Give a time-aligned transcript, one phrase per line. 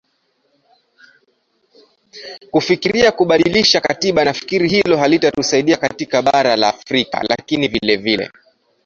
[2.51, 8.31] kufikiriai kubadilisha katiba nafikiri hilo halitatusaidia katika bara la afrika lakini vile vile